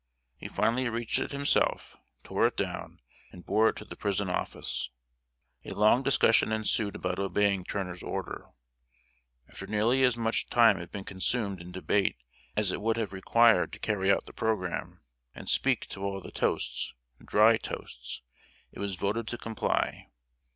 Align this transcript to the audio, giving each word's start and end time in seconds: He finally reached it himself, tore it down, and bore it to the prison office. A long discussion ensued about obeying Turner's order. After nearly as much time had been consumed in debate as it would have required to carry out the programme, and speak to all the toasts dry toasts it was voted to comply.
He 0.35 0.47
finally 0.47 0.89
reached 0.89 1.19
it 1.19 1.29
himself, 1.31 1.95
tore 2.23 2.47
it 2.47 2.57
down, 2.57 3.01
and 3.31 3.45
bore 3.45 3.69
it 3.69 3.75
to 3.75 3.85
the 3.85 3.95
prison 3.95 4.31
office. 4.31 4.89
A 5.63 5.75
long 5.75 6.01
discussion 6.01 6.51
ensued 6.51 6.95
about 6.95 7.19
obeying 7.19 7.63
Turner's 7.63 8.01
order. 8.01 8.47
After 9.47 9.67
nearly 9.67 10.01
as 10.03 10.17
much 10.17 10.49
time 10.49 10.79
had 10.79 10.91
been 10.91 11.03
consumed 11.03 11.61
in 11.61 11.71
debate 11.71 12.15
as 12.57 12.71
it 12.71 12.81
would 12.81 12.97
have 12.97 13.13
required 13.13 13.71
to 13.73 13.79
carry 13.79 14.11
out 14.11 14.25
the 14.25 14.33
programme, 14.33 15.01
and 15.35 15.47
speak 15.47 15.85
to 15.89 16.01
all 16.03 16.19
the 16.19 16.31
toasts 16.31 16.95
dry 17.23 17.57
toasts 17.57 18.23
it 18.71 18.79
was 18.79 18.95
voted 18.95 19.27
to 19.27 19.37
comply. 19.37 20.07